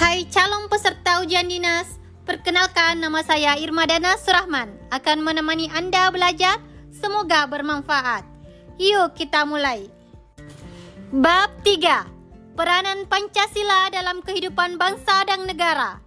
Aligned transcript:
Hai 0.00 0.24
calon 0.32 0.64
peserta 0.72 1.20
ujian 1.20 1.44
dinas, 1.44 2.00
perkenalkan 2.24 3.04
nama 3.04 3.20
saya 3.20 3.60
Irma 3.60 3.84
Dana 3.84 4.16
Surahman 4.16 4.72
akan 4.88 5.20
menemani 5.20 5.68
Anda 5.68 6.08
belajar, 6.08 6.56
semoga 6.88 7.44
bermanfaat. 7.44 8.24
Yuk 8.80 9.12
kita 9.12 9.44
mulai. 9.44 9.92
Bab 11.12 11.52
3. 11.68 12.56
Peranan 12.56 13.04
Pancasila 13.12 13.92
dalam 13.92 14.24
kehidupan 14.24 14.80
bangsa 14.80 15.20
dan 15.28 15.44
negara. 15.44 16.00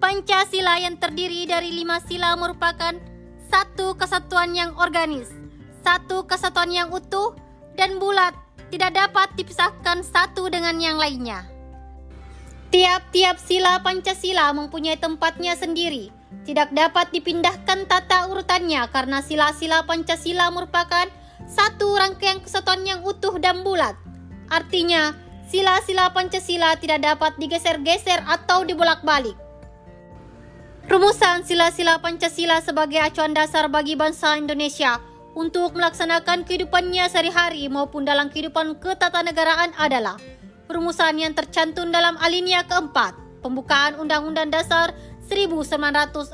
Pancasila 0.00 0.80
yang 0.80 0.96
terdiri 0.96 1.44
dari 1.44 1.76
lima 1.76 2.00
sila 2.08 2.40
merupakan 2.40 2.96
satu 3.52 4.00
kesatuan 4.00 4.56
yang 4.56 4.72
organis, 4.80 5.28
satu 5.84 6.24
kesatuan 6.24 6.72
yang 6.72 6.88
utuh, 6.88 7.36
dan 7.76 8.00
bulat, 8.00 8.32
tidak 8.72 8.96
dapat 8.96 9.28
dipisahkan 9.36 10.00
satu 10.00 10.48
dengan 10.48 10.80
yang 10.80 10.96
lainnya. 10.96 11.51
Tiap-tiap 12.72 13.36
sila 13.36 13.84
Pancasila 13.84 14.48
mempunyai 14.56 14.96
tempatnya 14.96 15.52
sendiri. 15.52 16.08
Tidak 16.48 16.72
dapat 16.72 17.12
dipindahkan 17.12 17.84
tata 17.84 18.32
urutannya 18.32 18.88
karena 18.88 19.20
sila-sila 19.20 19.84
Pancasila 19.84 20.48
merupakan 20.48 21.04
satu 21.44 21.92
rangkaian 22.00 22.40
kesatuan 22.40 22.80
yang 22.88 23.04
utuh 23.04 23.36
dan 23.36 23.60
bulat. 23.60 23.92
Artinya, 24.48 25.12
sila-sila 25.44 26.16
Pancasila 26.16 26.72
tidak 26.80 27.04
dapat 27.04 27.36
digeser-geser 27.36 28.24
atau 28.24 28.64
dibolak-balik. 28.64 29.36
Rumusan 30.88 31.44
sila-sila 31.44 32.00
Pancasila 32.00 32.64
sebagai 32.64 33.04
acuan 33.04 33.36
dasar 33.36 33.68
bagi 33.68 34.00
bangsa 34.00 34.40
Indonesia 34.40 34.96
untuk 35.36 35.76
melaksanakan 35.76 36.48
kehidupannya 36.48 37.04
sehari-hari 37.12 37.68
maupun 37.68 38.08
dalam 38.08 38.32
kehidupan 38.32 38.80
ketatanegaraan 38.80 39.76
adalah 39.76 40.16
rumusan 40.72 41.20
yang 41.20 41.36
tercantum 41.36 41.92
dalam 41.92 42.16
alinea 42.18 42.64
keempat 42.64 43.14
pembukaan 43.44 44.00
Undang-Undang 44.00 44.48
Dasar 44.48 44.96
1945. 45.28 46.32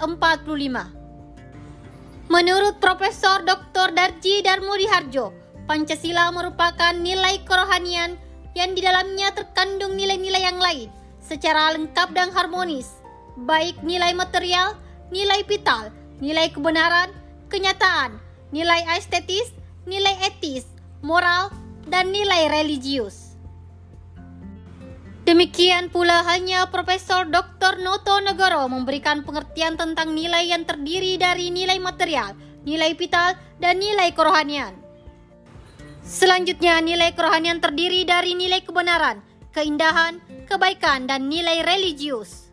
Menurut 2.28 2.76
Profesor 2.78 3.40
Dr. 3.42 3.96
Darji 3.96 4.44
Darmudi 4.44 4.84
Harjo, 4.86 5.32
Pancasila 5.64 6.32
merupakan 6.32 6.92
nilai 6.96 7.44
kerohanian 7.44 8.16
yang 8.56 8.72
di 8.72 8.80
dalamnya 8.80 9.32
terkandung 9.32 9.96
nilai-nilai 9.96 10.42
yang 10.44 10.60
lain 10.60 10.88
secara 11.20 11.76
lengkap 11.76 12.16
dan 12.16 12.32
harmonis, 12.32 13.00
baik 13.44 13.76
nilai 13.84 14.16
material, 14.16 14.76
nilai 15.12 15.44
vital, 15.44 15.92
nilai 16.20 16.48
kebenaran, 16.48 17.12
kenyataan, 17.52 18.16
nilai 18.52 18.80
estetis, 18.96 19.52
nilai 19.84 20.16
etis, 20.24 20.64
moral, 21.04 21.52
dan 21.88 22.12
nilai 22.12 22.48
religius. 22.48 23.27
Demikian 25.28 25.92
pula 25.92 26.24
hanya 26.24 26.72
Profesor 26.72 27.28
Dr. 27.28 27.84
Noto 27.84 28.16
Negoro 28.16 28.64
memberikan 28.64 29.28
pengertian 29.28 29.76
tentang 29.76 30.16
nilai 30.16 30.48
yang 30.48 30.64
terdiri 30.64 31.20
dari 31.20 31.52
nilai 31.52 31.76
material, 31.76 32.32
nilai 32.64 32.96
vital, 32.96 33.36
dan 33.60 33.76
nilai 33.76 34.08
kerohanian. 34.16 34.72
Selanjutnya, 36.00 36.80
nilai 36.80 37.12
kerohanian 37.12 37.60
terdiri 37.60 38.08
dari 38.08 38.32
nilai 38.40 38.64
kebenaran, 38.64 39.20
keindahan, 39.52 40.16
kebaikan, 40.48 41.04
dan 41.04 41.28
nilai 41.28 41.60
religius. 41.60 42.48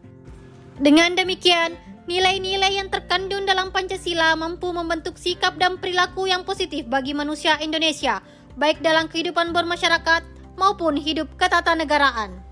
Dengan 0.75 1.15
demikian, 1.15 1.79
nilai-nilai 2.11 2.75
yang 2.75 2.91
terkandung 2.91 3.47
dalam 3.47 3.71
Pancasila 3.71 4.35
mampu 4.35 4.75
membentuk 4.75 5.15
sikap 5.15 5.55
dan 5.55 5.79
perilaku 5.79 6.27
yang 6.27 6.43
positif 6.43 6.83
bagi 6.91 7.15
manusia 7.15 7.55
Indonesia, 7.63 8.19
baik 8.59 8.83
dalam 8.83 9.07
kehidupan 9.07 9.55
bermasyarakat 9.55 10.27
maupun 10.59 10.99
hidup 10.99 11.31
ketatanegaraan. 11.39 12.43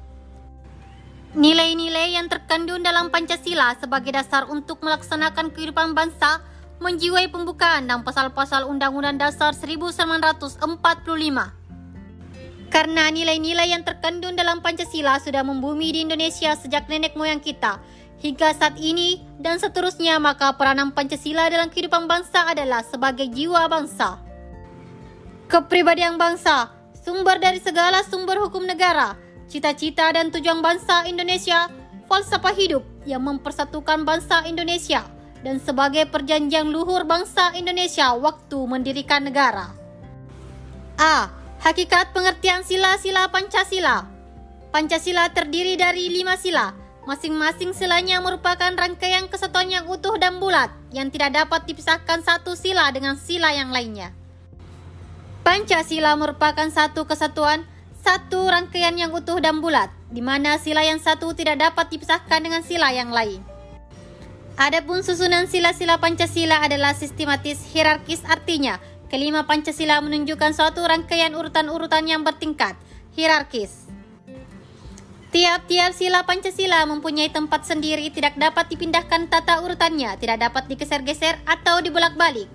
Nilai-nilai 1.33 2.13
yang 2.13 2.29
terkandung 2.29 2.85
dalam 2.85 3.09
Pancasila 3.09 3.73
sebagai 3.81 4.13
dasar 4.13 4.45
untuk 4.53 4.85
melaksanakan 4.85 5.49
kehidupan 5.49 5.97
bangsa 5.97 6.45
menjiwai 6.77 7.25
pembukaan 7.33 7.89
dan 7.89 8.05
pasal-pasal 8.05 8.69
Undang-Undang 8.69 9.17
Dasar 9.17 9.57
1945. 9.57 10.61
Karena 12.69 13.09
nilai-nilai 13.09 13.65
yang 13.65 13.81
terkandung 13.81 14.37
dalam 14.37 14.61
Pancasila 14.61 15.17
sudah 15.17 15.41
membumi 15.41 15.89
di 15.97 16.05
Indonesia 16.05 16.53
sejak 16.53 16.85
nenek 16.85 17.17
moyang 17.17 17.41
kita 17.41 17.81
hingga 18.21 18.53
saat 18.53 18.77
ini 18.77 19.25
dan 19.41 19.57
seterusnya 19.57 20.21
maka 20.21 20.53
peranan 20.53 20.93
Pancasila 20.93 21.49
dalam 21.49 21.73
kehidupan 21.73 22.05
bangsa 22.05 22.53
adalah 22.53 22.85
sebagai 22.85 23.25
jiwa 23.33 23.65
bangsa. 23.65 24.21
Kepribadian 25.49 26.21
bangsa, 26.21 26.69
sumber 26.93 27.41
dari 27.41 27.57
segala 27.57 28.05
sumber 28.05 28.37
hukum 28.37 28.69
negara, 28.69 29.17
cita-cita 29.53 30.09
dan 30.09 30.33
tujuan 30.33 30.65
bangsa 30.65 31.05
Indonesia, 31.05 31.69
falsafah 32.09 32.57
hidup 32.57 32.81
yang 33.05 33.21
mempersatukan 33.21 34.01
bangsa 34.01 34.41
Indonesia 34.49 35.05
dan 35.45 35.61
sebagai 35.61 36.09
perjanjian 36.09 36.73
luhur 36.73 37.05
bangsa 37.05 37.53
Indonesia 37.53 38.17
waktu 38.17 38.57
mendirikan 38.65 39.29
negara. 39.29 39.69
A. 40.97 41.29
Hakikat 41.61 42.11
pengertian 42.11 42.65
sila-sila 42.65 43.29
Pancasila 43.29 44.09
Pancasila 44.73 45.29
terdiri 45.29 45.77
dari 45.77 46.09
lima 46.09 46.33
sila. 46.33 46.73
Masing-masing 47.03 47.75
silanya 47.75 48.23
merupakan 48.23 48.73
rangkaian 48.73 49.27
kesatuan 49.27 49.67
yang 49.69 49.85
utuh 49.85 50.15
dan 50.17 50.39
bulat 50.39 50.71
yang 50.95 51.11
tidak 51.11 51.35
dapat 51.35 51.67
dipisahkan 51.67 52.23
satu 52.23 52.55
sila 52.55 52.89
dengan 52.95 53.19
sila 53.19 53.53
yang 53.53 53.69
lainnya. 53.75 54.15
Pancasila 55.43 56.15
merupakan 56.15 56.71
satu 56.71 57.03
kesatuan 57.03 57.67
satu 58.03 58.51
rangkaian 58.51 58.99
yang 58.99 59.15
utuh 59.15 59.39
dan 59.39 59.63
bulat, 59.63 59.87
di 60.11 60.19
mana 60.19 60.59
sila 60.59 60.83
yang 60.83 60.99
satu 60.99 61.31
tidak 61.31 61.63
dapat 61.63 61.87
dipisahkan 61.87 62.43
dengan 62.43 62.59
sila 62.59 62.91
yang 62.91 63.15
lain. 63.15 63.39
Adapun 64.59 65.01
susunan 65.01 65.47
sila-sila 65.49 65.97
Pancasila 65.97 66.61
adalah 66.61 66.93
sistematis 66.93 67.63
hierarkis 67.73 68.21
artinya 68.27 68.77
kelima 69.09 69.47
Pancasila 69.47 70.03
menunjukkan 70.03 70.51
suatu 70.53 70.83
rangkaian 70.83 71.33
urutan-urutan 71.33 72.05
yang 72.05 72.21
bertingkat, 72.21 72.77
hierarkis. 73.15 73.87
Tiap-tiap 75.33 75.97
sila 75.97 76.21
Pancasila 76.29 76.85
mempunyai 76.85 77.33
tempat 77.33 77.65
sendiri 77.65 78.13
tidak 78.13 78.37
dapat 78.37 78.69
dipindahkan 78.69 79.31
tata 79.31 79.65
urutannya, 79.65 80.13
tidak 80.21 80.45
dapat 80.45 80.69
digeser-geser 80.69 81.41
atau 81.49 81.81
dibolak-balik. 81.81 82.45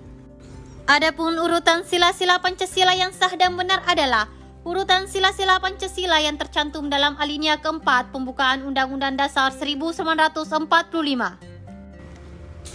Adapun 0.87 1.35
urutan 1.35 1.83
sila-sila 1.83 2.39
Pancasila 2.39 2.95
yang 2.95 3.11
sah 3.11 3.35
dan 3.35 3.59
benar 3.59 3.83
adalah 3.83 4.31
Urutan 4.69 5.09
sila-sila 5.09 5.57
Pancasila 5.57 6.21
yang 6.21 6.37
tercantum 6.37 6.93
dalam 6.93 7.17
alinea 7.17 7.57
keempat 7.57 8.13
pembukaan 8.13 8.61
Undang-Undang 8.61 9.17
Dasar 9.17 9.49
1945. 9.49 10.45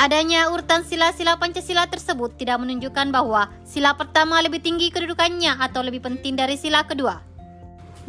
Adanya 0.03 0.51
urutan 0.51 0.83
sila-sila 0.83 1.39
Pancasila 1.39 1.87
tersebut 1.87 2.35
tidak 2.35 2.59
menunjukkan 2.59 3.15
bahwa 3.15 3.47
sila 3.63 3.95
pertama 3.95 4.43
lebih 4.43 4.59
tinggi 4.59 4.91
kedudukannya 4.91 5.55
atau 5.63 5.87
lebih 5.87 6.03
penting 6.03 6.35
dari 6.35 6.59
sila 6.59 6.83
kedua. 6.83 7.23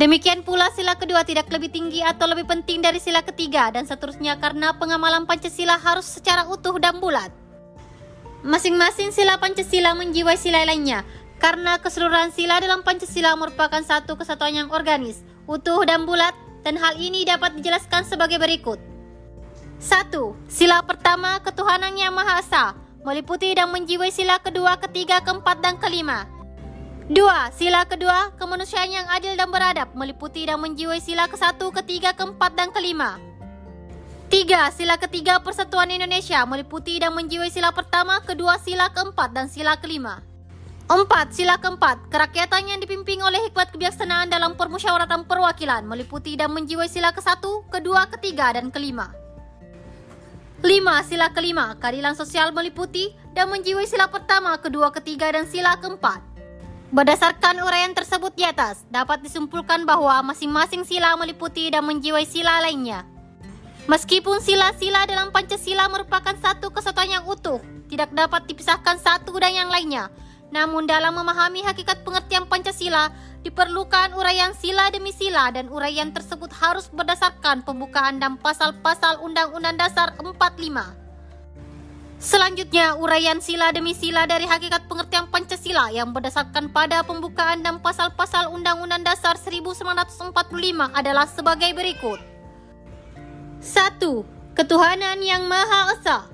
Demikian 0.01 0.41
pula 0.41 0.73
sila 0.73 0.97
kedua 0.97 1.21
tidak 1.21 1.45
lebih 1.53 1.69
tinggi 1.69 2.01
atau 2.01 2.25
lebih 2.25 2.49
penting 2.49 2.81
dari 2.81 2.97
sila 2.97 3.21
ketiga 3.21 3.69
dan 3.69 3.85
seterusnya 3.85 4.41
karena 4.41 4.73
pengamalan 4.73 5.29
Pancasila 5.29 5.77
harus 5.77 6.09
secara 6.09 6.49
utuh 6.49 6.81
dan 6.81 6.97
bulat. 6.97 7.29
Masing-masing 8.41 9.13
sila 9.13 9.37
Pancasila 9.37 9.93
menjiwai 9.93 10.41
sila 10.41 10.65
lainnya 10.65 11.05
karena 11.39 11.77
keseluruhan 11.77 12.31
sila 12.31 12.57
dalam 12.63 12.81
Pancasila 12.81 13.35
merupakan 13.35 13.81
satu 13.83 14.15
kesatuan 14.15 14.55
yang 14.55 14.69
organis, 14.71 15.21
utuh 15.45 15.83
dan 15.83 16.07
bulat, 16.07 16.33
dan 16.65 16.79
hal 16.79 16.97
ini 16.97 17.27
dapat 17.27 17.53
dijelaskan 17.59 18.07
sebagai 18.07 18.41
berikut. 18.41 18.81
1. 19.77 20.09
Sila 20.49 20.81
pertama 20.81 21.37
ketuhanan 21.43 21.93
yang 21.93 22.15
Maha 22.15 22.41
Esa, 22.41 22.73
meliputi 23.05 23.53
dan 23.53 23.69
menjiwai 23.69 24.09
sila 24.09 24.41
kedua, 24.41 24.79
ketiga, 24.81 25.21
keempat, 25.21 25.61
dan 25.61 25.77
kelima. 25.77 26.25
2. 27.05 27.53
Sila 27.53 27.85
kedua, 27.85 28.33
kemanusiaan 28.33 28.89
yang 28.89 29.05
adil 29.13 29.37
dan 29.37 29.53
beradab, 29.53 29.93
meliputi 29.93 30.49
dan 30.49 30.57
menjiwai 30.57 30.97
sila 30.97 31.29
ke 31.29 31.37
satu, 31.37 31.69
ketiga, 31.69 32.17
keempat, 32.17 32.57
dan 32.57 32.73
kelima. 32.73 33.21
3. 34.33 34.73
Sila 34.73 34.97
ketiga 34.97 35.37
Persatuan 35.37 35.93
Indonesia, 35.93 36.41
meliputi 36.49 36.97
dan 36.97 37.13
menjiwai 37.13 37.53
sila 37.53 37.69
pertama, 37.69 38.17
kedua, 38.25 38.57
sila 38.57 38.89
keempat, 38.89 39.37
dan 39.37 39.45
sila 39.53 39.77
kelima. 39.77 40.25
Empat, 40.85 41.33
sila 41.33 41.57
keempat, 41.57 42.13
kerakyatan 42.13 42.69
yang 42.69 42.77
dipimpin 42.77 43.17
oleh 43.17 43.49
hikmat 43.49 43.73
kebijaksanaan 43.73 44.29
dalam 44.29 44.53
permusyawaratan 44.53 45.25
perwakilan 45.25 45.81
meliputi 45.81 46.37
dan 46.37 46.53
menjiwai 46.53 46.85
sila 46.85 47.09
ke 47.09 47.25
satu, 47.25 47.65
kedua, 47.73 48.05
ketiga, 48.13 48.53
dan 48.53 48.69
kelima. 48.69 49.09
Lima, 50.61 51.01
sila 51.01 51.33
kelima, 51.33 51.73
keadilan 51.81 52.13
sosial 52.13 52.53
meliputi 52.53 53.17
dan 53.33 53.49
menjiwai 53.49 53.89
sila 53.89 54.05
pertama, 54.13 54.53
kedua, 54.61 54.93
ketiga, 54.93 55.33
dan 55.33 55.49
sila 55.49 55.73
keempat. 55.81 56.21
Berdasarkan 56.93 57.65
uraian 57.65 57.97
tersebut 57.97 58.37
di 58.37 58.45
atas, 58.45 58.85
dapat 58.93 59.25
disimpulkan 59.25 59.89
bahwa 59.89 60.21
masing-masing 60.21 60.85
sila 60.85 61.17
meliputi 61.17 61.65
dan 61.73 61.81
menjiwai 61.81 62.29
sila 62.29 62.61
lainnya. 62.61 63.09
Meskipun 63.89 64.37
sila-sila 64.37 65.09
dalam 65.09 65.33
Pancasila 65.33 65.89
merupakan 65.89 66.37
satu 66.37 66.69
kesatuan 66.69 67.09
yang 67.09 67.25
utuh, 67.25 67.57
tidak 67.89 68.13
dapat 68.13 68.45
dipisahkan 68.45 69.01
satu 69.01 69.33
dan 69.41 69.65
yang 69.65 69.69
lainnya, 69.73 70.13
Namun 70.53 70.85
dalam 70.85 71.17
memahami 71.17 71.65
hakikat 71.65 72.05
pengertian 72.05 72.45
Pancasila, 72.45 73.09
diperlukan 73.41 74.13
uraian 74.17 74.53
sila 74.57 74.89
demi 74.93 75.13
sila 75.13 75.49
dan 75.53 75.69
uraian 75.69 76.09
tersebut 76.13 76.49
harus 76.53 76.89
berdasarkan 76.89 77.65
pembukaan 77.65 78.17
dan 78.17 78.37
pasal-pasal 78.37 79.21
Undang-Undang 79.21 79.77
Dasar 79.77 80.13
45. 80.17 81.05
Selanjutnya, 82.15 82.95
uraian 82.95 83.43
sila 83.43 83.75
demi 83.75 83.91
sila 83.91 84.23
dari 84.25 84.47
hakikat 84.47 84.87
pengertian 84.87 85.27
Pancasila 85.27 85.91
yang 85.91 86.15
berdasarkan 86.15 86.71
pada 86.71 87.03
pembukaan 87.03 87.59
dan 87.59 87.83
pasal-pasal 87.83 88.49
Undang-Undang 88.55 89.03
Dasar 89.03 89.35
1945 89.35 90.31
adalah 90.95 91.27
sebagai 91.27 91.75
berikut. 91.75 92.17
1. 93.59 93.99
Ketuhanan 94.55 95.19
yang 95.19 95.43
Maha 95.51 95.91
Esa 95.91 96.31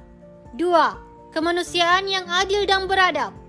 2. 0.54 1.34
Kemanusiaan 1.34 2.06
yang 2.06 2.30
adil 2.30 2.70
dan 2.70 2.86
beradab 2.86 3.41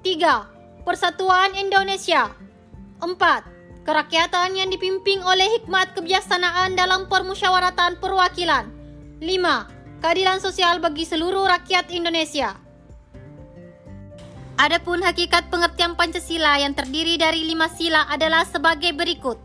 3. 0.00 0.80
Persatuan 0.88 1.52
Indonesia 1.60 2.32
4. 3.04 3.84
Kerakyatan 3.84 4.56
yang 4.56 4.72
dipimpin 4.72 5.20
oleh 5.20 5.60
hikmat 5.60 5.92
kebijaksanaan 5.92 6.72
dalam 6.72 7.04
permusyawaratan 7.04 8.00
perwakilan 8.00 8.64
5 9.20 10.00
keadilan 10.00 10.40
sosial 10.40 10.80
bagi 10.80 11.04
seluruh 11.04 11.44
rakyat 11.44 11.92
Indonesia. 11.92 12.56
Adapun 14.56 15.04
hakikat 15.04 15.52
pengertian 15.52 15.92
Pancasila 15.92 16.56
yang 16.56 16.72
terdiri 16.72 17.20
dari 17.20 17.44
lima 17.44 17.68
sila 17.68 18.08
adalah 18.08 18.48
sebagai 18.48 18.96
berikut. 18.96 19.36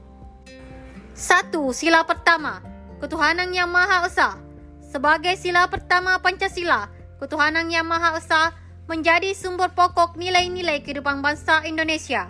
1. 1.20 1.52
Sila 1.76 2.08
pertama, 2.08 2.64
ketuhanan 3.04 3.52
yang 3.52 3.68
Maha 3.68 4.08
Esa. 4.08 4.40
Sebagai 4.80 5.36
sila 5.36 5.68
pertama 5.68 6.16
Pancasila, 6.24 6.88
ketuhanan 7.20 7.68
yang 7.68 7.88
Maha 7.88 8.16
Esa 8.20 8.56
menjadi 8.86 9.34
sumber 9.34 9.74
pokok 9.74 10.14
nilai-nilai 10.14 10.86
kehidupan 10.86 11.26
bangsa 11.26 11.66
Indonesia. 11.66 12.30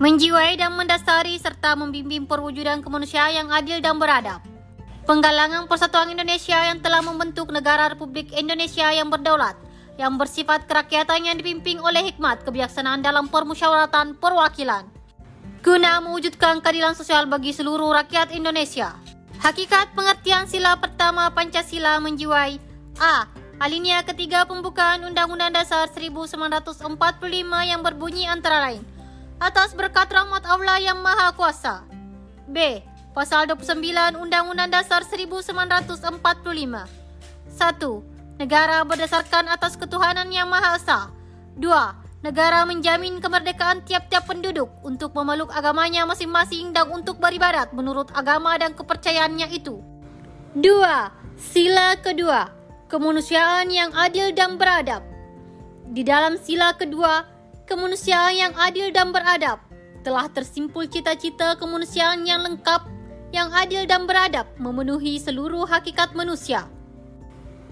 Menjiwai 0.00 0.56
dan 0.56 0.72
mendasari 0.72 1.36
serta 1.36 1.76
membimbing 1.76 2.24
perwujudan 2.24 2.80
kemanusiaan 2.80 3.36
yang 3.36 3.48
adil 3.52 3.78
dan 3.84 4.00
beradab. 4.00 4.40
Penggalangan 5.04 5.68
Persatuan 5.68 6.08
Indonesia 6.08 6.56
yang 6.56 6.80
telah 6.80 7.04
membentuk 7.04 7.52
negara 7.52 7.92
Republik 7.92 8.32
Indonesia 8.32 8.88
yang 8.94 9.12
berdaulat, 9.12 9.58
yang 10.00 10.16
bersifat 10.16 10.64
kerakyatan 10.64 11.28
yang 11.28 11.36
dipimpin 11.36 11.76
oleh 11.82 12.08
hikmat 12.08 12.46
kebijaksanaan 12.48 13.04
dalam 13.04 13.28
permusyawaratan 13.28 14.16
perwakilan. 14.16 14.88
Guna 15.62 16.02
mewujudkan 16.02 16.64
keadilan 16.64 16.96
sosial 16.96 17.28
bagi 17.28 17.52
seluruh 17.52 17.92
rakyat 17.92 18.32
Indonesia. 18.34 18.96
Hakikat 19.42 19.92
pengertian 19.92 20.46
sila 20.46 20.78
pertama 20.78 21.28
Pancasila 21.34 21.98
menjiwai 21.98 22.58
A. 23.02 23.41
Alinea 23.62 24.02
ketiga 24.02 24.42
pembukaan 24.42 25.06
Undang-Undang 25.06 25.54
Dasar 25.54 25.86
1945 25.86 26.82
yang 27.62 27.78
berbunyi 27.78 28.26
antara 28.26 28.58
lain 28.58 28.82
atas 29.38 29.70
berkat 29.78 30.10
rahmat 30.10 30.42
Allah 30.50 30.82
yang 30.82 30.98
Maha 30.98 31.30
Kuasa. 31.30 31.86
B. 32.50 32.82
Pasal 33.14 33.46
29 33.46 34.18
Undang-Undang 34.18 34.66
Dasar 34.66 35.06
1945 35.06 35.94
1. 35.94 36.02
Negara 38.42 38.82
berdasarkan 38.82 39.46
atas 39.46 39.78
ketuhanan 39.78 40.26
yang 40.34 40.50
Maha 40.50 40.74
Esa 40.74 41.14
2. 41.54 41.62
Negara 42.26 42.66
menjamin 42.66 43.22
kemerdekaan 43.22 43.86
tiap-tiap 43.86 44.26
penduduk 44.26 44.74
untuk 44.82 45.14
memeluk 45.14 45.54
agamanya 45.54 46.02
masing-masing 46.02 46.74
dan 46.74 46.90
untuk 46.90 47.22
beribadat 47.22 47.70
menurut 47.70 48.10
agama 48.10 48.58
dan 48.58 48.74
kepercayaannya 48.74 49.54
itu 49.54 49.78
2. 50.58 50.66
Sila 51.38 51.94
kedua 52.02 52.61
Kemanusiaan 52.92 53.72
yang 53.72 53.88
adil 53.96 54.36
dan 54.36 54.60
beradab 54.60 55.00
Di 55.96 56.04
dalam 56.04 56.36
sila 56.36 56.76
kedua, 56.76 57.24
kemanusiaan 57.64 58.36
yang 58.36 58.52
adil 58.52 58.92
dan 58.92 59.16
beradab 59.16 59.64
telah 60.04 60.28
tersimpul 60.28 60.84
cita-cita 60.84 61.56
kemanusiaan 61.56 62.28
yang 62.28 62.44
lengkap 62.44 62.84
yang 63.32 63.48
adil 63.48 63.88
dan 63.88 64.04
beradab 64.04 64.44
memenuhi 64.60 65.16
seluruh 65.16 65.64
hakikat 65.64 66.12
manusia. 66.12 66.68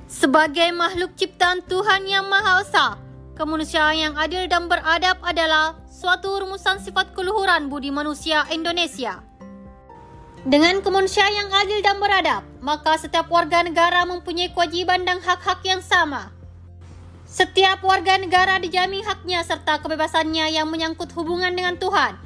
Sebagai 0.08 0.72
makhluk 0.72 1.12
ciptaan 1.20 1.68
Tuhan 1.68 2.08
yang 2.08 2.24
Maha 2.24 2.64
Esa, 2.64 2.96
kemanusiaan 3.36 4.00
yang 4.00 4.14
adil 4.16 4.48
dan 4.48 4.72
beradab 4.72 5.20
adalah 5.20 5.76
suatu 5.84 6.40
rumusan 6.40 6.80
sifat 6.80 7.12
keluhuran 7.12 7.68
budi 7.68 7.92
manusia 7.92 8.48
Indonesia. 8.48 9.29
Dengan 10.40 10.80
kemanusiaan 10.80 11.36
yang 11.36 11.52
adil 11.52 11.84
dan 11.84 12.00
beradab, 12.00 12.48
maka 12.64 12.96
setiap 12.96 13.28
warga 13.28 13.60
negara 13.60 14.08
mempunyai 14.08 14.48
kewajiban 14.48 15.04
dan 15.04 15.20
hak-hak 15.20 15.60
yang 15.68 15.84
sama. 15.84 16.32
Setiap 17.28 17.84
warga 17.84 18.16
negara 18.16 18.56
dijamin 18.56 19.04
haknya 19.04 19.44
serta 19.44 19.84
kebebasannya 19.84 20.48
yang 20.56 20.72
menyangkut 20.72 21.12
hubungan 21.12 21.52
dengan 21.52 21.76
Tuhan, 21.76 22.16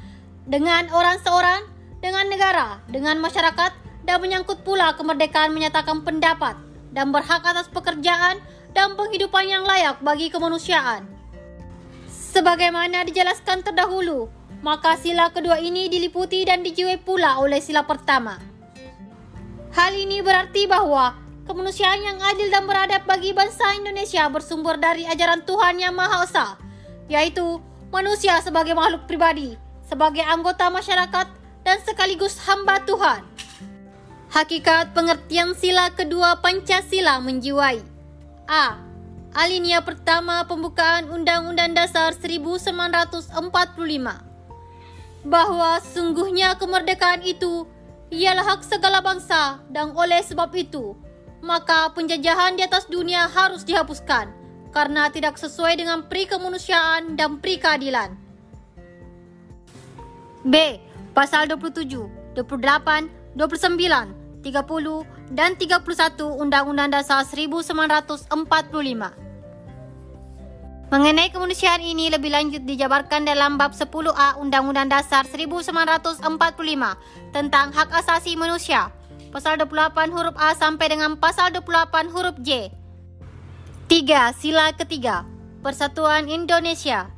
dengan 0.47 0.87
orang 0.95 1.19
seorang, 1.19 1.67
dengan 1.99 2.31
negara, 2.31 2.79
dengan 2.87 3.19
masyarakat, 3.19 3.75
dan 4.07 4.17
menyangkut 4.23 4.63
pula 4.63 4.95
kemerdekaan 4.95 5.51
menyatakan 5.51 5.99
pendapat 5.99 6.55
dan 6.95 7.11
berhak 7.11 7.43
atas 7.43 7.67
pekerjaan 7.67 8.39
dan 8.71 8.95
penghidupan 8.95 9.43
yang 9.43 9.67
layak 9.67 9.99
bagi 9.99 10.31
kemanusiaan. 10.31 11.03
Sebagaimana 12.07 13.03
dijelaskan 13.03 13.59
terdahulu, 13.59 14.31
maka 14.61 14.95
sila 14.99 15.33
kedua 15.33 15.59
ini 15.59 15.89
diliputi 15.89 16.45
dan 16.45 16.61
dijiwai 16.61 17.01
pula 17.01 17.41
oleh 17.41 17.59
sila 17.59 17.83
pertama. 17.83 18.37
Hal 19.75 19.91
ini 19.91 20.23
berarti 20.23 20.71
bahwa 20.71 21.19
kemanusiaan 21.43 21.99
yang 21.99 22.19
adil 22.23 22.47
dan 22.47 22.63
beradab 22.63 23.03
bagi 23.03 23.35
bangsa 23.35 23.75
Indonesia 23.75 24.23
bersumber 24.31 24.79
dari 24.79 25.03
ajaran 25.03 25.43
Tuhan 25.43 25.83
Yang 25.83 25.95
Maha 25.95 26.19
Esa, 26.23 26.47
yaitu 27.11 27.59
manusia 27.91 28.39
sebagai 28.39 28.71
makhluk 28.71 29.03
pribadi, 29.05 29.59
sebagai 29.83 30.23
anggota 30.23 30.71
masyarakat, 30.71 31.27
dan 31.65 31.77
sekaligus 31.83 32.39
hamba 32.45 32.79
Tuhan. 32.85 33.25
Hakikat 34.35 34.91
pengertian 34.91 35.55
sila 35.55 35.95
kedua 35.95 36.43
Pancasila 36.43 37.23
menjiwai 37.23 37.79
A. 38.45 38.77
Alinea 39.35 39.83
pertama 39.83 40.47
pembukaan 40.47 41.11
Undang-Undang 41.11 41.75
Dasar 41.75 42.15
1945 42.15 43.35
bahwa 45.25 45.81
sungguhnya 45.81 46.53
kemerdekaan 46.55 47.25
itu 47.25 47.65
ialah 48.13 48.55
hak 48.55 48.61
segala 48.61 49.01
bangsa 49.01 49.59
dan 49.73 49.89
oleh 49.97 50.21
sebab 50.21 50.53
itu 50.53 50.93
maka 51.45 51.93
penjajahan 51.93 52.57
di 52.57 52.65
atas 52.65 52.89
dunia 52.89 53.29
harus 53.29 53.61
dihapuskan 53.61 54.33
karena 54.73 55.13
tidak 55.13 55.37
sesuai 55.37 55.77
dengan 55.77 56.01
pri 56.09 56.25
kemanusiaan 56.25 57.13
dan 57.15 57.39
pri 57.39 57.61
keadilan. 57.61 58.17
B. 60.45 60.81
Pasal 61.15 61.47
27, 61.47 62.35
28, 62.35 63.39
29, 63.39 64.43
30 64.43 65.31
dan 65.31 65.55
31 65.57 66.43
Undang-Undang 66.43 66.91
Dasar 66.91 67.23
1945. 67.23 69.24
Mengenai 70.85 71.33
kemanusiaan 71.33 71.81
ini 71.81 72.13
lebih 72.13 72.29
lanjut 72.29 72.61
dijabarkan 72.61 73.25
dalam 73.25 73.57
bab 73.57 73.73
10A 73.73 74.37
Undang-Undang 74.37 74.93
Dasar 74.93 75.25
1945 75.25 76.21
tentang 77.33 77.73
hak 77.73 77.89
asasi 78.05 78.37
manusia, 78.37 78.93
pasal 79.33 79.57
28 79.57 80.13
huruf 80.13 80.37
A 80.37 80.53
sampai 80.53 80.93
dengan 80.93 81.17
pasal 81.17 81.49
28 81.57 82.13
huruf 82.13 82.37
J. 82.45 82.69
3. 83.89 84.29
Sila 84.37 84.77
ketiga 84.77 85.25
Persatuan 85.65 86.29
Indonesia 86.29 87.09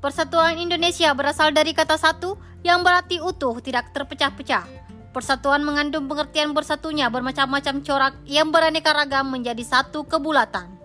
Persatuan 0.00 0.56
Indonesia 0.56 1.12
berasal 1.12 1.52
dari 1.52 1.76
kata 1.76 2.00
satu 2.00 2.40
yang 2.64 2.80
berarti 2.80 3.20
utuh 3.20 3.60
tidak 3.60 3.92
terpecah-pecah. 3.92 4.64
Persatuan 5.12 5.60
mengandung 5.60 6.08
pengertian 6.08 6.56
bersatunya 6.56 7.12
bermacam-macam 7.12 7.84
corak 7.84 8.14
yang 8.24 8.48
beraneka 8.48 8.96
ragam 8.96 9.28
menjadi 9.28 9.60
satu 9.60 10.08
kebulatan. 10.08 10.79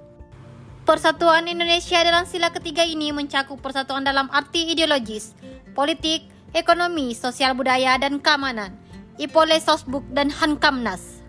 Persatuan 0.85 1.49
Indonesia 1.49 1.97
dalam 2.05 2.29
sila 2.29 2.53
ketiga 2.53 2.85
ini 2.85 3.09
mencakup 3.09 3.57
persatuan 3.57 4.05
dalam 4.05 4.29
arti 4.29 4.69
ideologis, 4.69 5.33
politik, 5.73 6.29
ekonomi, 6.53 7.17
sosial 7.17 7.57
budaya, 7.57 7.97
dan 7.97 8.21
keamanan. 8.21 8.77
Ipole 9.17 9.57
Sosbuk 9.57 10.05
dan 10.13 10.29
Hankamnas. 10.29 11.25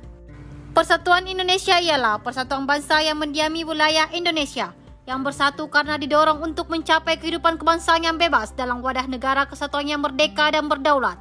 Persatuan 0.77 1.25
Indonesia 1.25 1.81
ialah 1.81 2.21
persatuan 2.21 2.69
bangsa 2.69 3.01
yang 3.01 3.17
mendiami 3.17 3.65
wilayah 3.65 4.13
Indonesia– 4.13 4.71
yang 5.07 5.23
bersatu 5.23 5.71
karena 5.71 5.95
didorong 5.97 6.43
untuk 6.43 6.67
mencapai 6.67 7.17
kehidupan 7.23 7.63
kebangsaan 7.63 8.03
yang 8.03 8.19
bebas 8.19 8.53
dalam 8.59 8.83
wadah 8.83 9.07
negara 9.07 9.47
kesatuan 9.47 9.87
yang 9.87 10.03
merdeka 10.03 10.51
dan 10.51 10.67
berdaulat. 10.67 11.17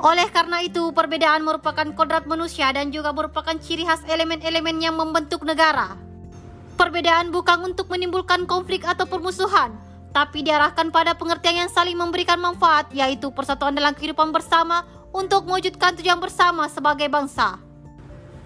Oleh 0.00 0.26
karena 0.32 0.64
itu, 0.64 0.90
perbedaan 0.96 1.44
merupakan 1.44 1.84
kodrat 1.92 2.24
manusia 2.24 2.72
dan 2.72 2.88
juga 2.88 3.12
merupakan 3.12 3.54
ciri 3.60 3.84
khas 3.84 4.00
elemen-elemen 4.08 4.80
yang 4.80 4.96
membentuk 4.96 5.44
negara. 5.44 6.07
Perbedaan 6.78 7.34
bukan 7.34 7.74
untuk 7.74 7.90
menimbulkan 7.90 8.46
konflik 8.46 8.86
atau 8.86 9.02
permusuhan, 9.02 9.74
tapi 10.14 10.46
diarahkan 10.46 10.94
pada 10.94 11.18
pengertian 11.18 11.66
yang 11.66 11.70
saling 11.74 11.98
memberikan 11.98 12.38
manfaat, 12.38 12.86
yaitu 12.94 13.34
persatuan 13.34 13.74
dalam 13.74 13.98
kehidupan 13.98 14.30
bersama 14.30 14.86
untuk 15.10 15.42
mewujudkan 15.42 15.98
tujuan 15.98 16.22
bersama 16.22 16.70
sebagai 16.70 17.10
bangsa. 17.10 17.58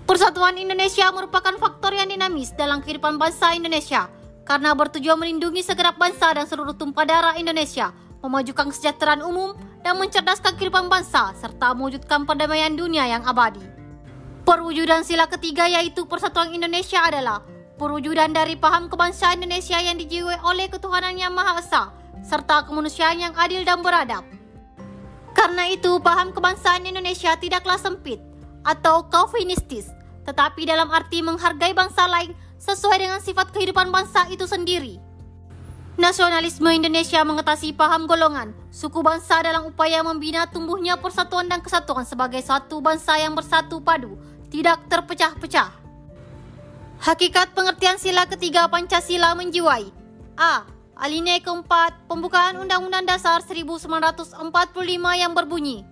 Persatuan 0.08 0.56
Indonesia 0.56 1.12
merupakan 1.12 1.54
faktor 1.60 1.92
yang 1.92 2.08
dinamis 2.08 2.56
dalam 2.56 2.80
kehidupan 2.80 3.20
bangsa 3.20 3.52
Indonesia 3.52 4.08
karena 4.42 4.74
bertujuan 4.74 5.20
melindungi 5.20 5.62
segenap 5.62 6.00
bangsa 6.00 6.32
dan 6.34 6.48
seluruh 6.48 6.74
tumpah 6.74 7.04
darah 7.04 7.34
Indonesia, 7.36 7.92
memajukan 8.24 8.72
kesejahteraan 8.72 9.22
umum 9.22 9.54
dan 9.84 10.00
mencerdaskan 10.00 10.56
kehidupan 10.56 10.88
bangsa 10.88 11.36
serta 11.36 11.76
mewujudkan 11.76 12.24
perdamaian 12.24 12.74
dunia 12.74 13.06
yang 13.06 13.22
abadi. 13.28 13.62
Perwujudan 14.42 15.06
sila 15.06 15.30
ketiga 15.30 15.70
yaitu 15.70 16.02
persatuan 16.08 16.50
Indonesia 16.50 16.98
adalah 16.98 17.46
perwujudan 17.82 18.30
dari 18.30 18.54
paham 18.54 18.86
kebangsaan 18.86 19.42
Indonesia 19.42 19.74
yang 19.82 19.98
dijiwai 19.98 20.38
oleh 20.46 20.70
ketuhanan 20.70 21.18
yang 21.18 21.34
Maha 21.34 21.58
Esa 21.58 21.90
serta 22.22 22.62
kemanusiaan 22.62 23.18
yang 23.18 23.34
adil 23.34 23.66
dan 23.66 23.82
beradab. 23.82 24.22
Karena 25.34 25.66
itu, 25.66 25.98
paham 25.98 26.30
kebangsaan 26.30 26.86
Indonesia 26.86 27.34
tidaklah 27.34 27.74
sempit 27.74 28.22
atau 28.62 29.10
kaufinistis, 29.10 29.90
tetapi 30.22 30.62
dalam 30.62 30.86
arti 30.94 31.18
menghargai 31.26 31.74
bangsa 31.74 32.06
lain 32.06 32.30
sesuai 32.62 33.02
dengan 33.02 33.18
sifat 33.18 33.50
kehidupan 33.50 33.90
bangsa 33.90 34.30
itu 34.30 34.46
sendiri. 34.46 35.02
Nasionalisme 35.98 36.70
Indonesia 36.70 37.26
mengatasi 37.26 37.74
paham 37.74 38.06
golongan, 38.06 38.54
suku 38.70 39.02
bangsa 39.02 39.42
dalam 39.42 39.66
upaya 39.66 40.06
membina 40.06 40.46
tumbuhnya 40.46 40.94
persatuan 40.94 41.50
dan 41.50 41.58
kesatuan 41.58 42.06
sebagai 42.06 42.40
satu 42.40 42.78
bangsa 42.78 43.18
yang 43.18 43.34
bersatu 43.34 43.82
padu, 43.82 44.14
tidak 44.48 44.78
terpecah-pecah. 44.86 45.81
Hakikat 47.02 47.50
pengertian 47.58 47.98
sila 47.98 48.30
ketiga 48.30 48.70
Pancasila 48.70 49.34
menjiwai 49.34 49.90
A. 50.38 50.62
Alinea 50.94 51.42
keempat 51.42 52.06
pembukaan 52.06 52.54
Undang-Undang 52.62 53.10
Dasar 53.10 53.42
1945 53.42 54.38
yang 55.18 55.34
berbunyi 55.34 55.82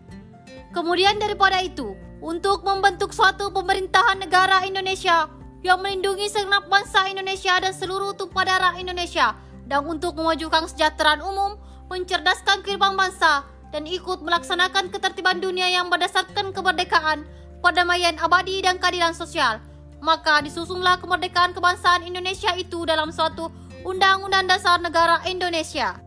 Kemudian 0.70 1.18
daripada 1.18 1.58
itu, 1.66 1.98
untuk 2.22 2.62
membentuk 2.62 3.10
suatu 3.10 3.50
pemerintahan 3.50 4.22
negara 4.22 4.62
Indonesia 4.62 5.26
yang 5.66 5.82
melindungi 5.82 6.30
segenap 6.30 6.70
bangsa 6.70 7.10
Indonesia 7.10 7.58
dan 7.58 7.74
seluruh 7.74 8.14
tumpah 8.14 8.46
darah 8.46 8.78
Indonesia 8.78 9.34
dan 9.66 9.90
untuk 9.90 10.14
memajukan 10.14 10.70
kesejahteraan 10.70 11.26
umum, 11.26 11.58
mencerdaskan 11.90 12.62
kehidupan 12.62 12.94
bangsa 12.94 13.42
dan 13.74 13.82
ikut 13.82 14.22
melaksanakan 14.22 14.94
ketertiban 14.94 15.42
dunia 15.42 15.74
yang 15.74 15.90
berdasarkan 15.90 16.54
kemerdekaan, 16.54 17.26
perdamaian 17.58 18.14
abadi 18.22 18.62
dan 18.62 18.78
keadilan 18.78 19.10
sosial. 19.10 19.58
Maka 20.00 20.40
disusunlah 20.40 20.96
kemerdekaan 20.96 21.52
kebangsaan 21.52 22.08
Indonesia 22.08 22.56
itu 22.56 22.88
dalam 22.88 23.12
suatu 23.12 23.52
Undang-Undang 23.84 24.48
Dasar 24.48 24.80
Negara 24.80 25.20
Indonesia. 25.28 26.00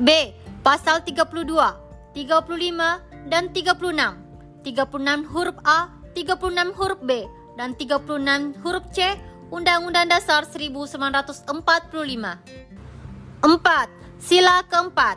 B. 0.00 0.32
Pasal 0.64 1.04
32, 1.04 1.48
35 2.16 3.28
dan 3.28 3.52
36. 3.52 4.64
36 4.64 5.32
huruf 5.32 5.56
A, 5.64 5.92
36 6.12 6.76
huruf 6.76 7.00
B, 7.04 7.28
dan 7.56 7.72
36 7.76 8.58
huruf 8.64 8.84
C 8.92 9.16
Undang-Undang 9.48 10.08
Dasar 10.12 10.44
1945. 10.44 11.48
4. 13.40 13.88
Sila 14.18 14.66
keempat. 14.66 15.16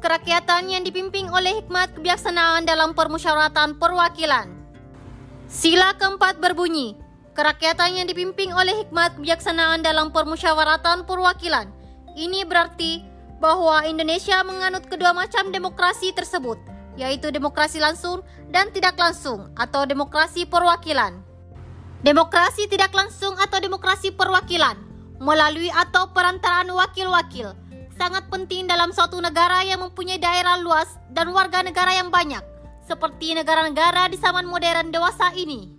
Kerakyatan 0.00 0.68
yang 0.70 0.84
dipimpin 0.84 1.28
oleh 1.32 1.64
hikmat 1.64 1.96
kebijaksanaan 1.96 2.68
dalam 2.68 2.92
permusyawaratan 2.92 3.80
perwakilan. 3.80 4.52
Sila 5.48 5.96
keempat 5.96 6.38
berbunyi, 6.42 6.94
kerakyatan 7.36 8.00
yang 8.00 8.08
dipimpin 8.08 8.48
oleh 8.56 8.82
hikmat 8.82 9.20
kebijaksanaan 9.20 9.84
dalam 9.84 10.08
permusyawaratan 10.10 11.04
perwakilan. 11.04 11.68
Ini 12.16 12.48
berarti 12.48 13.04
bahwa 13.36 13.84
Indonesia 13.84 14.40
menganut 14.40 14.88
kedua 14.88 15.12
macam 15.12 15.52
demokrasi 15.52 16.16
tersebut, 16.16 16.56
yaitu 16.96 17.28
demokrasi 17.28 17.76
langsung 17.76 18.24
dan 18.48 18.72
tidak 18.72 18.96
langsung 18.96 19.52
atau 19.52 19.84
demokrasi 19.84 20.48
perwakilan. 20.48 21.20
Demokrasi 22.00 22.72
tidak 22.72 22.96
langsung 22.96 23.36
atau 23.36 23.60
demokrasi 23.60 24.16
perwakilan 24.16 24.80
melalui 25.20 25.68
atau 25.68 26.08
perantaraan 26.16 26.72
wakil-wakil 26.72 27.52
sangat 27.96 28.28
penting 28.28 28.68
dalam 28.68 28.92
suatu 28.92 29.16
negara 29.20 29.64
yang 29.64 29.80
mempunyai 29.80 30.20
daerah 30.20 30.60
luas 30.60 31.00
dan 31.12 31.32
warga 31.32 31.64
negara 31.64 31.96
yang 31.96 32.12
banyak, 32.12 32.44
seperti 32.84 33.32
negara-negara 33.32 34.08
di 34.12 34.20
zaman 34.20 34.44
modern 34.44 34.92
dewasa 34.92 35.32
ini. 35.32 35.75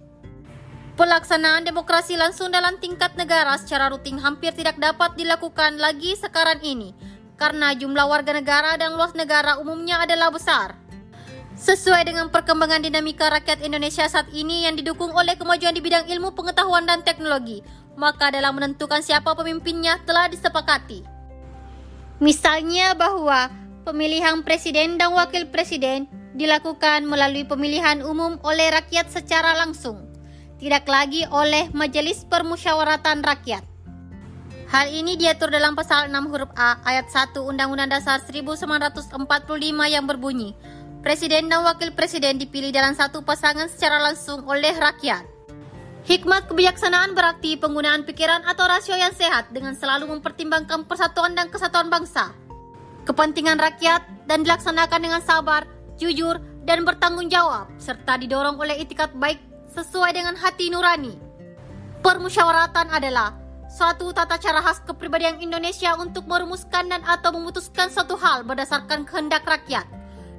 Pelaksanaan 0.97 1.61
demokrasi 1.61 2.17
langsung 2.17 2.49
dalam 2.49 2.81
tingkat 2.81 3.13
negara 3.21 3.53
secara 3.61 3.93
rutin 3.93 4.17
hampir 4.17 4.49
tidak 4.57 4.81
dapat 4.81 5.13
dilakukan 5.13 5.77
lagi 5.77 6.17
sekarang 6.17 6.57
ini 6.65 6.89
karena 7.37 7.77
jumlah 7.77 8.09
warga 8.09 8.33
negara 8.33 8.73
dan 8.81 8.97
luas 8.97 9.13
negara 9.13 9.61
umumnya 9.61 10.01
adalah 10.01 10.33
besar. 10.33 10.73
Sesuai 11.53 12.01
dengan 12.09 12.33
perkembangan 12.33 12.81
dinamika 12.81 13.29
rakyat 13.29 13.61
Indonesia 13.61 14.09
saat 14.09 14.25
ini 14.33 14.65
yang 14.65 14.73
didukung 14.73 15.13
oleh 15.13 15.37
kemajuan 15.37 15.77
di 15.77 15.85
bidang 15.85 16.09
ilmu 16.09 16.33
pengetahuan 16.33 16.89
dan 16.89 17.05
teknologi, 17.05 17.61
maka 17.93 18.33
dalam 18.33 18.57
menentukan 18.57 19.05
siapa 19.05 19.37
pemimpinnya 19.37 20.01
telah 20.01 20.25
disepakati. 20.33 21.05
Misalnya 22.17 22.97
bahwa 22.97 23.53
pemilihan 23.85 24.41
presiden 24.41 24.97
dan 24.97 25.13
wakil 25.13 25.45
presiden 25.53 26.09
dilakukan 26.33 27.05
melalui 27.05 27.45
pemilihan 27.45 28.01
umum 28.01 28.41
oleh 28.41 28.73
rakyat 28.73 29.13
secara 29.13 29.53
langsung 29.61 30.06
tidak 30.57 30.89
lagi 30.89 31.21
oleh 31.29 31.69
Majelis 31.69 32.25
Permusyawaratan 32.25 33.21
Rakyat. 33.21 33.63
Hal 34.67 34.91
ini 34.91 35.15
diatur 35.15 35.47
dalam 35.47 35.77
pasal 35.77 36.11
6 36.11 36.17
huruf 36.27 36.51
A 36.59 36.81
ayat 36.83 37.07
1 37.07 37.39
Undang-Undang 37.39 37.87
Dasar 37.93 38.19
1945 38.19 39.15
yang 39.87 40.03
berbunyi, 40.03 40.57
Presiden 41.05 41.47
dan 41.47 41.63
Wakil 41.63 41.95
Presiden 41.95 42.35
dipilih 42.35 42.75
dalam 42.75 42.91
satu 42.91 43.23
pasangan 43.23 43.71
secara 43.71 44.01
langsung 44.03 44.43
oleh 44.43 44.75
rakyat. 44.75 45.23
Hikmat 46.03 46.51
kebijaksanaan 46.51 47.15
berarti 47.15 47.55
penggunaan 47.55 48.03
pikiran 48.03 48.43
atau 48.43 48.67
rasio 48.67 48.95
yang 48.97 49.15
sehat 49.15 49.53
dengan 49.55 49.77
selalu 49.77 50.19
mempertimbangkan 50.19 50.83
persatuan 50.83 51.31
dan 51.37 51.47
kesatuan 51.47 51.87
bangsa, 51.87 52.35
kepentingan 53.07 53.55
rakyat 53.59 54.03
dan 54.27 54.43
dilaksanakan 54.43 54.99
dengan 54.99 55.21
sabar, 55.23 55.63
jujur, 55.95 56.43
dan 56.67 56.83
bertanggung 56.83 57.31
jawab 57.31 57.71
serta 57.79 58.19
didorong 58.19 58.59
oleh 58.59 58.83
itikat 58.83 59.15
baik 59.15 59.39
sesuai 59.85 60.17
dengan 60.17 60.33
hati 60.33 60.73
nurani. 60.73 61.13
Permusyawaratan 62.01 62.89
adalah 62.89 63.37
suatu 63.69 64.09
tata 64.15 64.39
cara 64.41 64.63
khas 64.63 64.81
kepribadian 64.87 65.37
Indonesia 65.37 65.93
untuk 65.99 66.25
merumuskan 66.25 66.89
dan 66.89 67.05
atau 67.05 67.35
memutuskan 67.35 67.93
suatu 67.93 68.17
hal 68.17 68.41
berdasarkan 68.47 69.05
kehendak 69.05 69.45
rakyat 69.45 69.85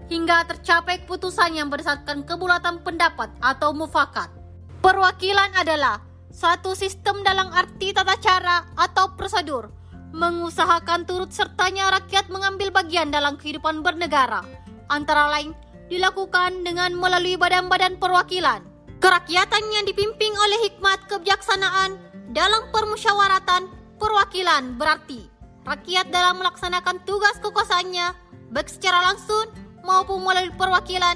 hingga 0.08 0.48
tercapai 0.48 1.04
keputusan 1.04 1.54
yang 1.54 1.68
berdasarkan 1.68 2.24
kebulatan 2.24 2.80
pendapat 2.82 3.28
atau 3.38 3.76
mufakat. 3.76 4.32
Perwakilan 4.80 5.52
adalah 5.54 6.00
suatu 6.32 6.72
sistem 6.72 7.20
dalam 7.22 7.52
arti 7.52 7.92
tata 7.92 8.16
cara 8.16 8.64
atau 8.74 9.12
prosedur 9.14 9.78
mengusahakan 10.12 11.04
turut 11.04 11.28
sertanya 11.28 11.92
rakyat 11.92 12.32
mengambil 12.32 12.72
bagian 12.72 13.12
dalam 13.12 13.36
kehidupan 13.36 13.84
bernegara, 13.84 14.40
antara 14.88 15.28
lain 15.28 15.52
dilakukan 15.92 16.64
dengan 16.64 16.96
melalui 16.96 17.36
badan-badan 17.36 18.00
perwakilan. 18.00 18.64
Kerakyatan 18.98 19.62
yang 19.70 19.86
dipimpin 19.86 20.34
oleh 20.34 20.58
hikmat 20.66 21.06
kebijaksanaan 21.06 21.94
dalam 22.34 22.66
permusyawaratan 22.74 23.70
perwakilan 23.94 24.74
berarti 24.74 25.30
rakyat 25.62 26.10
dalam 26.10 26.42
melaksanakan 26.42 26.98
tugas 27.06 27.38
kekuasaannya 27.38 28.10
baik 28.50 28.66
secara 28.66 29.06
langsung 29.06 29.54
maupun 29.86 30.26
melalui 30.26 30.50
perwakilan 30.58 31.14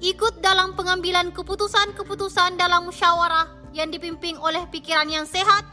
ikut 0.00 0.40
dalam 0.40 0.72
pengambilan 0.72 1.28
keputusan-keputusan 1.36 2.56
dalam 2.56 2.88
musyawarah 2.88 3.44
yang 3.76 3.92
dipimpin 3.92 4.40
oleh 4.40 4.64
pikiran 4.72 5.12
yang 5.12 5.28
sehat 5.28 5.68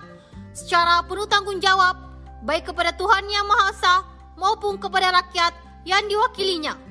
secara 0.52 1.08
penuh 1.08 1.24
tanggung 1.32 1.64
jawab 1.64 1.96
baik 2.44 2.68
kepada 2.68 2.92
Tuhan 3.00 3.32
Yang 3.32 3.46
Maha 3.48 3.66
Esa 3.72 3.96
maupun 4.36 4.76
kepada 4.76 5.10
rakyat 5.16 5.56
yang 5.88 6.04
diwakilinya. 6.12 6.85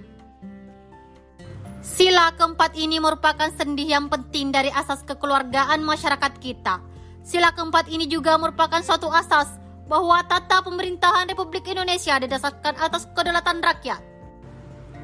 Sila 1.84 2.32
keempat 2.32 2.80
ini 2.80 2.96
merupakan 2.96 3.52
sendi 3.60 3.92
yang 3.92 4.08
penting 4.08 4.48
dari 4.48 4.72
asas 4.72 5.04
kekeluargaan 5.04 5.84
masyarakat 5.84 6.32
kita. 6.40 6.80
Sila 7.20 7.52
keempat 7.52 7.92
ini 7.92 8.08
juga 8.08 8.40
merupakan 8.40 8.80
suatu 8.80 9.12
asas 9.12 9.60
bahwa 9.84 10.24
tata 10.24 10.64
pemerintahan 10.64 11.28
Republik 11.28 11.68
Indonesia 11.68 12.16
didasarkan 12.16 12.80
atas 12.80 13.04
kedaulatan 13.12 13.60
rakyat. 13.60 14.00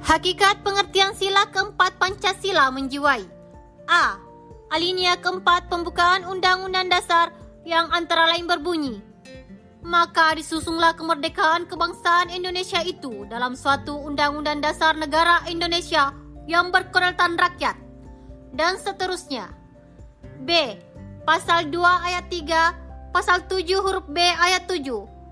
Hakikat 0.01 0.65
pengertian 0.65 1.13
sila 1.13 1.45
keempat 1.53 2.01
Pancasila 2.01 2.73
menjiwai 2.73 3.29
A. 3.85 4.17
Alinea 4.73 5.21
keempat 5.21 5.69
pembukaan 5.69 6.25
Undang-Undang 6.25 6.89
Dasar 6.89 7.37
yang 7.69 7.93
antara 7.93 8.33
lain 8.33 8.49
berbunyi 8.49 9.05
Maka 9.85 10.33
disusunglah 10.33 10.97
kemerdekaan 10.97 11.69
kebangsaan 11.69 12.33
Indonesia 12.33 12.81
itu 12.81 13.29
dalam 13.29 13.53
suatu 13.53 13.93
Undang-Undang 14.01 14.65
Dasar 14.65 14.97
Negara 14.97 15.45
Indonesia 15.53 16.17
yang 16.51 16.75
berkedaulatan 16.75 17.39
rakyat 17.39 17.79
dan 18.59 18.75
seterusnya. 18.83 19.55
B. 20.43 20.75
Pasal 21.23 21.71
2 21.71 21.79
ayat 21.79 22.27
3, 22.27 23.15
pasal 23.15 23.47
7 23.47 23.63
huruf 23.79 24.03
B 24.11 24.19
ayat 24.19 24.67
7, 24.67 24.83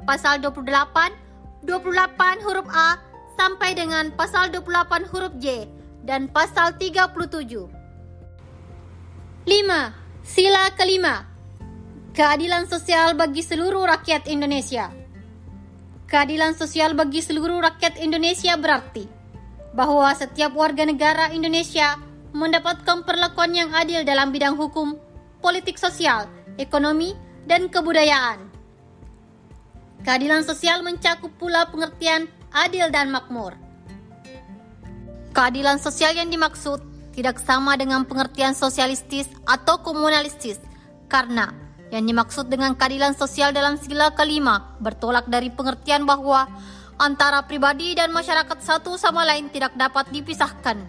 pasal 0.06 0.38
28, 0.38 1.66
28 1.66 2.46
huruf 2.46 2.68
A 2.70 3.02
sampai 3.34 3.74
dengan 3.74 4.14
pasal 4.14 4.54
28 4.54 5.10
huruf 5.10 5.34
J 5.42 5.66
dan 6.06 6.30
pasal 6.30 6.78
37. 6.78 7.66
5. 9.42 9.50
Sila 10.22 10.64
kelima. 10.78 11.26
Keadilan 12.14 12.70
sosial 12.70 13.18
bagi 13.18 13.42
seluruh 13.42 13.88
rakyat 13.88 14.30
Indonesia. 14.30 14.92
Keadilan 16.08 16.54
sosial 16.54 16.94
bagi 16.94 17.20
seluruh 17.24 17.58
rakyat 17.64 18.00
Indonesia 18.00 18.56
berarti 18.56 19.17
bahwa 19.78 20.10
setiap 20.10 20.58
warga 20.58 20.82
negara 20.82 21.30
Indonesia 21.30 21.94
mendapatkan 22.34 23.06
perlakuan 23.06 23.54
yang 23.54 23.70
adil 23.70 24.02
dalam 24.02 24.34
bidang 24.34 24.58
hukum, 24.58 24.98
politik 25.38 25.78
sosial, 25.78 26.26
ekonomi, 26.58 27.14
dan 27.46 27.70
kebudayaan. 27.70 28.42
Keadilan 30.02 30.42
sosial 30.42 30.82
mencakup 30.82 31.30
pula 31.38 31.70
pengertian 31.70 32.26
adil 32.50 32.90
dan 32.90 33.14
makmur. 33.14 33.54
Keadilan 35.30 35.78
sosial 35.78 36.18
yang 36.18 36.26
dimaksud 36.26 36.82
tidak 37.14 37.38
sama 37.38 37.78
dengan 37.78 38.02
pengertian 38.02 38.58
sosialistis 38.58 39.30
atau 39.46 39.78
komunalistis 39.78 40.58
karena 41.06 41.54
yang 41.94 42.04
dimaksud 42.04 42.50
dengan 42.50 42.74
keadilan 42.74 43.14
sosial 43.14 43.54
dalam 43.54 43.78
segala 43.78 44.12
kelima 44.12 44.74
bertolak 44.82 45.30
dari 45.30 45.48
pengertian 45.48 46.04
bahwa 46.04 46.50
antara 46.98 47.46
pribadi 47.46 47.94
dan 47.94 48.10
masyarakat 48.10 48.58
satu 48.58 48.98
sama 48.98 49.22
lain 49.24 49.48
tidak 49.48 49.72
dapat 49.78 50.10
dipisahkan. 50.10 50.82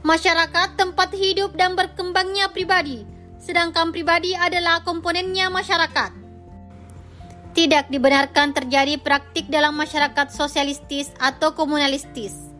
Masyarakat 0.00 0.80
tempat 0.80 1.12
hidup 1.12 1.56
dan 1.56 1.76
berkembangnya 1.76 2.48
pribadi, 2.48 3.04
sedangkan 3.36 3.92
pribadi 3.92 4.32
adalah 4.32 4.80
komponennya 4.80 5.52
masyarakat. 5.52 6.12
Tidak 7.50 7.90
dibenarkan 7.90 8.54
terjadi 8.54 8.96
praktik 9.02 9.50
dalam 9.50 9.76
masyarakat 9.76 10.30
sosialistis 10.30 11.10
atau 11.18 11.52
komunalistis 11.52 12.50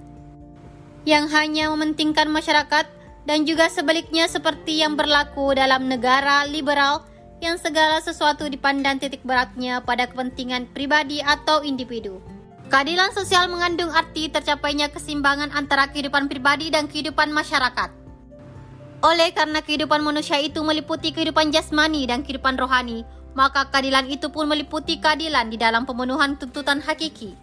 yang 1.09 1.33
hanya 1.33 1.73
mementingkan 1.73 2.29
masyarakat 2.29 2.85
dan 3.25 3.45
juga 3.49 3.73
sebaliknya 3.73 4.29
seperti 4.29 4.81
yang 4.85 4.97
berlaku 4.97 5.53
dalam 5.57 5.89
negara 5.89 6.45
liberal 6.45 7.05
yang 7.41 7.57
segala 7.57 8.05
sesuatu 8.05 8.45
dipandang 8.53 9.01
titik 9.01 9.25
beratnya 9.25 9.81
pada 9.81 10.05
kepentingan 10.05 10.69
pribadi 10.77 11.25
atau 11.25 11.65
individu. 11.65 12.21
Keadilan 12.71 13.11
sosial 13.11 13.51
mengandung 13.51 13.91
arti 13.91 14.31
tercapainya 14.31 14.95
keseimbangan 14.95 15.51
antara 15.51 15.91
kehidupan 15.91 16.31
pribadi 16.31 16.71
dan 16.71 16.87
kehidupan 16.87 17.35
masyarakat. 17.35 17.91
Oleh 19.03 19.35
karena 19.35 19.59
kehidupan 19.59 19.99
manusia 20.07 20.39
itu 20.39 20.63
meliputi 20.63 21.11
kehidupan 21.11 21.51
jasmani 21.51 22.07
dan 22.07 22.23
kehidupan 22.23 22.55
rohani, 22.55 23.03
maka 23.35 23.67
keadilan 23.75 24.07
itu 24.07 24.31
pun 24.31 24.47
meliputi 24.47 25.03
keadilan 25.03 25.51
di 25.51 25.59
dalam 25.59 25.83
pemenuhan 25.83 26.39
tuntutan 26.39 26.79
hakiki. 26.79 27.35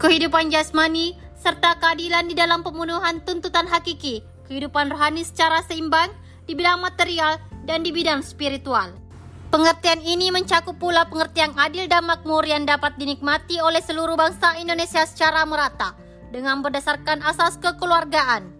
Kehidupan 0.00 0.48
jasmani 0.48 1.12
serta 1.36 1.76
keadilan 1.76 2.32
di 2.32 2.34
dalam 2.38 2.64
pemenuhan 2.64 3.20
tuntutan 3.28 3.68
hakiki, 3.68 4.24
kehidupan 4.48 4.88
rohani 4.88 5.20
secara 5.20 5.60
seimbang 5.68 6.08
di 6.48 6.56
bidang 6.56 6.80
material 6.80 7.36
dan 7.68 7.84
di 7.84 7.92
bidang 7.92 8.24
spiritual. 8.24 8.96
Pengertian 9.46 10.02
ini 10.02 10.34
mencakup 10.34 10.74
pula 10.74 11.06
pengertian 11.06 11.54
adil 11.54 11.86
dan 11.86 12.02
makmur 12.02 12.42
yang 12.42 12.66
dapat 12.66 12.98
dinikmati 12.98 13.62
oleh 13.62 13.78
seluruh 13.78 14.18
bangsa 14.18 14.58
Indonesia 14.58 15.06
secara 15.06 15.46
merata 15.46 15.94
dengan 16.34 16.66
berdasarkan 16.66 17.22
asas 17.22 17.54
kekeluargaan. 17.62 18.50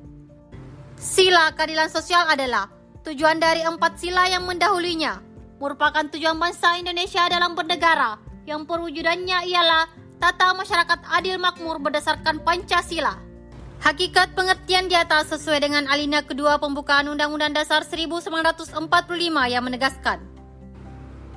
Sila 0.95 1.51
keadilan 1.59 1.91
sosial 1.91 2.31
adalah 2.31 2.71
tujuan 3.03 3.43
dari 3.43 3.67
empat 3.67 3.99
sila 3.99 4.31
yang 4.31 4.47
mendahulunya, 4.47 5.19
merupakan 5.59 6.07
tujuan 6.07 6.39
bangsa 6.39 6.79
Indonesia 6.79 7.27
dalam 7.27 7.59
bernegara 7.59 8.23
yang 8.47 8.63
perwujudannya 8.63 9.43
ialah 9.43 9.91
tata 10.23 10.55
masyarakat 10.55 11.03
adil 11.19 11.43
makmur 11.43 11.83
berdasarkan 11.83 12.47
Pancasila. 12.47 13.19
Hakikat 13.83 14.39
pengertian 14.39 14.87
di 14.87 14.95
atas 14.95 15.35
sesuai 15.35 15.67
dengan 15.67 15.91
alinea 15.91 16.23
kedua 16.23 16.63
pembukaan 16.63 17.11
Undang-Undang 17.11 17.59
Dasar 17.59 17.83
1945 17.83 18.73
yang 19.51 19.67
menegaskan 19.67 20.36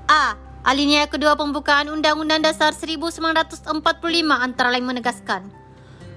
A. 0.09 0.33
Alinea 0.65 1.05
kedua 1.05 1.37
pembukaan 1.37 1.85
Undang-Undang 1.85 2.41
Dasar 2.41 2.73
1945 2.73 3.61
antara 4.33 4.73
lain 4.73 4.81
menegaskan 4.81 5.45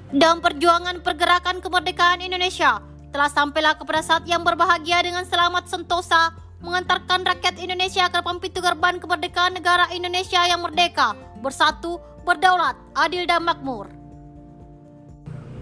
Dalam 0.09 0.41
perjuangan 0.41 1.05
pergerakan 1.05 1.61
kemerdekaan 1.61 2.25
Indonesia 2.25 2.81
telah 3.13 3.29
sampailah 3.29 3.77
kepada 3.77 4.01
saat 4.01 4.25
yang 4.25 4.41
berbahagia 4.41 5.05
dengan 5.05 5.29
selamat 5.29 5.69
sentosa 5.69 6.33
mengantarkan 6.65 7.21
rakyat 7.21 7.61
Indonesia 7.61 8.09
ke 8.09 8.17
depan 8.17 8.41
pintu 8.41 8.65
gerbang 8.65 8.97
kemerdekaan 8.97 9.61
negara 9.61 9.85
Indonesia 9.93 10.41
yang 10.49 10.65
merdeka, 10.65 11.13
bersatu, 11.45 12.01
berdaulat, 12.25 12.81
adil 12.97 13.29
dan 13.29 13.45
makmur. 13.45 13.93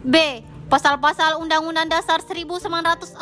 B. 0.06 0.46
Pasal-pasal 0.70 1.34
Undang-Undang 1.42 1.90
Dasar 1.90 2.22
1945 2.22 3.18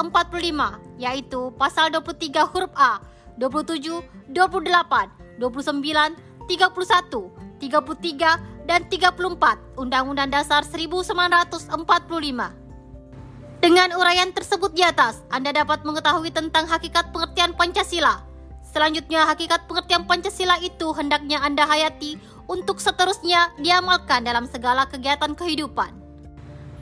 yaitu 1.00 1.48
pasal 1.56 1.88
23 1.88 2.44
huruf 2.44 2.68
A, 2.76 3.00
27, 3.38 4.02
28, 4.34 5.38
29, 5.38 6.14
31, 6.50 7.30
33 7.58 8.66
dan 8.68 8.84
34 8.90 9.78
Undang-Undang 9.80 10.30
Dasar 10.30 10.62
1945. 10.66 11.72
Dengan 13.58 13.90
uraian 13.98 14.30
tersebut 14.30 14.70
di 14.70 14.86
atas, 14.86 15.26
Anda 15.34 15.50
dapat 15.50 15.82
mengetahui 15.82 16.30
tentang 16.30 16.70
hakikat 16.70 17.10
pengertian 17.10 17.58
Pancasila. 17.58 18.22
Selanjutnya, 18.62 19.26
hakikat 19.26 19.66
pengertian 19.66 20.06
Pancasila 20.06 20.62
itu 20.62 20.94
hendaknya 20.94 21.42
Anda 21.42 21.66
hayati 21.66 22.22
untuk 22.46 22.78
seterusnya 22.78 23.50
diamalkan 23.58 24.22
dalam 24.22 24.46
segala 24.46 24.86
kegiatan 24.86 25.34
kehidupan. 25.34 25.90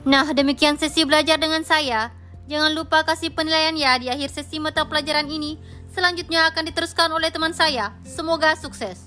Nah, 0.05 0.29
demikian 0.31 0.77
sesi 0.77 1.01
belajar 1.03 1.41
dengan 1.41 1.65
saya. 1.65 2.13
Jangan 2.47 2.71
lupa 2.77 3.03
kasih 3.03 3.33
penilaian 3.35 3.75
ya 3.75 3.99
di 3.99 4.07
akhir 4.07 4.31
sesi 4.31 4.61
mata 4.61 4.87
pelajaran 4.87 5.27
ini. 5.27 5.59
Selanjutnya 5.97 6.45
akan 6.53 6.69
diteruskan 6.69 7.09
oleh 7.09 7.33
teman 7.33 7.57
saya. 7.57 7.89
Semoga 8.05 8.53
sukses. 8.53 9.06